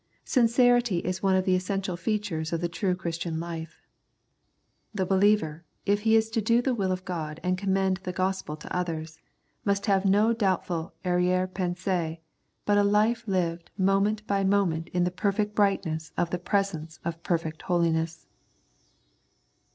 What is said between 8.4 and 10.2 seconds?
to others, must have